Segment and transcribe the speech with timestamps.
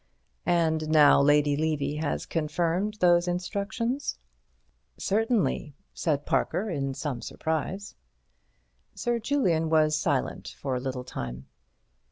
[0.47, 4.17] "And now Lady Levy has confirmed those instructions?"
[4.97, 7.93] "Certainly," said Parker in some surprise.
[8.95, 11.45] Sir Julian was silent for a little time.